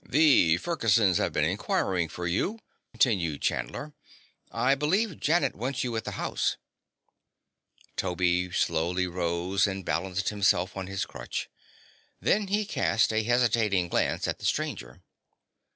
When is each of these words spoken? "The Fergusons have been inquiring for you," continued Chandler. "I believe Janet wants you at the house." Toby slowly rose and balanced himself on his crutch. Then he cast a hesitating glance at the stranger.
"The 0.03 0.57
Fergusons 0.57 1.17
have 1.19 1.31
been 1.31 1.43
inquiring 1.45 2.09
for 2.09 2.25
you," 2.25 2.57
continued 2.91 3.43
Chandler. 3.43 3.93
"I 4.51 4.73
believe 4.73 5.19
Janet 5.19 5.55
wants 5.55 5.83
you 5.83 5.95
at 5.95 6.05
the 6.05 6.13
house." 6.17 6.57
Toby 7.95 8.49
slowly 8.51 9.05
rose 9.05 9.67
and 9.67 9.85
balanced 9.85 10.29
himself 10.29 10.75
on 10.75 10.87
his 10.87 11.05
crutch. 11.05 11.51
Then 12.19 12.47
he 12.47 12.65
cast 12.65 13.13
a 13.13 13.21
hesitating 13.21 13.89
glance 13.89 14.27
at 14.27 14.39
the 14.39 14.45
stranger. 14.45 15.03